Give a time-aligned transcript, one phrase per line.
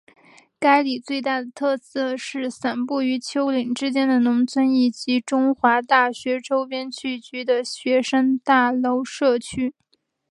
[0.59, 9.75] 该里最大的特色是散布于丘陵之间的农村以及中华大学周边聚集的学生大楼社区。